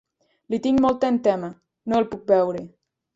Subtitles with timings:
[0.53, 1.49] Li tinc molta entema;
[1.93, 2.65] no el puc veure.